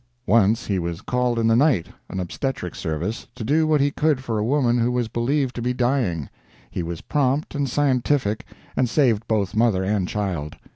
[0.25, 4.19] Once he was called in the night, an obstetric service, to do what he could
[4.23, 6.27] for a woman who was believed to be dying.
[6.71, 8.45] He was prompt and scientific,
[8.75, 10.55] and saved both mother and child.